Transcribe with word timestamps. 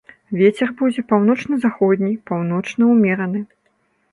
Вецер 0.37 0.71
будзе 0.79 1.03
паўночна-заходні, 1.11 2.11
паўночны 2.31 2.83
ўмераны. 2.93 3.39